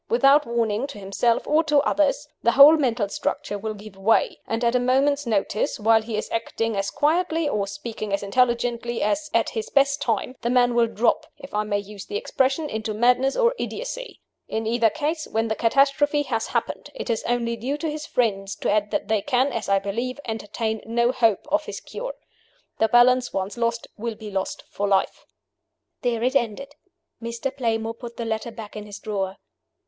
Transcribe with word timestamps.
Without 0.09 0.47
warning 0.47 0.87
to 0.87 0.97
himself 0.97 1.45
or 1.45 1.63
to 1.65 1.77
others, 1.81 2.27
the 2.41 2.53
whole 2.53 2.75
mental 2.75 3.07
structure 3.07 3.59
will 3.59 3.75
give 3.75 3.95
way; 3.95 4.39
and, 4.47 4.63
at 4.63 4.73
a 4.73 4.79
moment's 4.79 5.27
notice, 5.27 5.79
while 5.79 6.01
he 6.01 6.17
is 6.17 6.27
acting 6.31 6.75
as 6.75 6.89
quietly 6.89 7.47
or 7.47 7.67
speaking 7.67 8.11
as 8.11 8.23
intelligently 8.23 9.03
as 9.03 9.29
at 9.31 9.51
his 9.51 9.69
best 9.69 10.01
time, 10.01 10.35
the 10.41 10.49
man 10.49 10.73
will 10.73 10.87
drop 10.87 11.27
(if 11.37 11.53
I 11.53 11.61
may 11.65 11.77
use 11.77 12.07
the 12.07 12.17
expression) 12.17 12.67
into 12.67 12.95
madness 12.95 13.35
or 13.35 13.53
idiocy. 13.59 14.21
In 14.47 14.65
either 14.65 14.89
case, 14.89 15.27
when 15.27 15.49
the 15.49 15.55
catastrophe 15.55 16.23
has 16.23 16.47
happened, 16.47 16.89
it 16.95 17.11
is 17.11 17.23
only 17.27 17.55
due 17.55 17.77
to 17.77 17.87
his 17.87 18.07
friends 18.07 18.55
to 18.55 18.71
add 18.71 18.89
that 18.89 19.07
they 19.07 19.21
can 19.21 19.51
(as 19.53 19.69
I 19.69 19.77
believe) 19.77 20.19
entertain 20.25 20.81
no 20.83 21.11
hope 21.11 21.45
of 21.51 21.65
his 21.65 21.79
cure. 21.79 22.15
The 22.79 22.87
balance 22.89 23.33
once 23.33 23.55
lost, 23.55 23.85
will 23.97 24.15
be 24.15 24.31
lost 24.31 24.63
for 24.71 24.87
life." 24.87 25.27
There 26.01 26.23
it 26.23 26.35
ended. 26.35 26.75
Mr. 27.21 27.55
Playmore 27.55 27.93
put 27.93 28.17
the 28.17 28.25
letter 28.25 28.49
back 28.49 28.75
in 28.75 28.87
his 28.87 28.97
drawer. 28.97 29.37